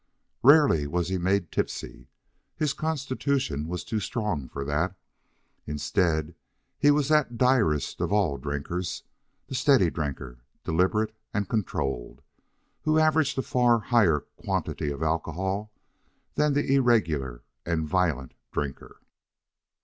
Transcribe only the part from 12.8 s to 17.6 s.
who averaged a far higher quantity of alcohol than the irregular